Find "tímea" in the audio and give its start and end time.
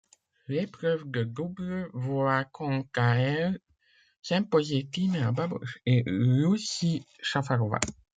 4.91-5.31